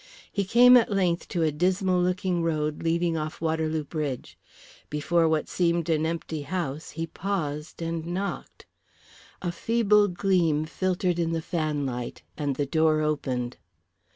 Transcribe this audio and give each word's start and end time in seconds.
He 0.31 0.45
came 0.45 0.77
at 0.77 0.91
length 0.91 1.27
to 1.27 1.43
a 1.43 1.51
dismal 1.51 2.01
looking 2.01 2.41
road 2.41 2.81
leading 2.81 3.15
off 3.15 3.39
Waterloo 3.39 3.83
Bridge. 3.83 4.35
Before 4.89 5.29
what 5.29 5.47
seemed 5.47 5.89
an 5.89 6.07
empty 6.07 6.41
house 6.41 6.89
he 6.97 7.05
paused 7.05 7.83
and 7.83 8.03
knocked. 8.07 8.65
A 9.43 9.51
feeble 9.51 10.07
gleam 10.07 10.65
filtered 10.65 11.19
in 11.19 11.33
the 11.33 11.39
fanlight 11.43 12.23
and 12.35 12.55
the 12.55 12.65
door 12.65 13.01
opened. 13.01 13.57